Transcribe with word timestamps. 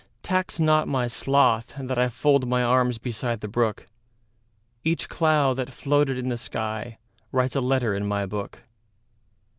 Tax 0.23 0.59
not 0.59 0.87
my 0.87 1.05
sloth 1.07 1.75
that 1.79 1.99
IFold 1.99 2.47
my 2.47 2.63
arms 2.63 2.97
beside 2.97 3.41
the 3.41 3.47
brook; 3.47 3.85
Each 4.83 5.07
cloud 5.07 5.57
that 5.57 5.69
floated 5.71 6.17
in 6.17 6.29
the 6.29 6.37
skyWrites 6.37 7.55
a 7.55 7.59
letter 7.59 7.93
in 7.93 8.07
my 8.07 8.25
book. 8.25 8.63